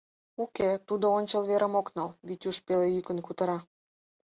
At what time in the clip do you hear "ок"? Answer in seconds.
1.79-1.87